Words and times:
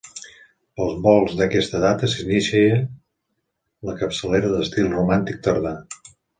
Pels 0.79 0.95
volts 1.07 1.35
d'aquesta 1.41 1.81
data 1.83 2.09
s'inicia 2.15 2.81
la 3.91 3.97
capçalera 4.03 4.53
d'estil 4.57 4.93
romànic 4.99 5.41
tardà. 5.51 5.79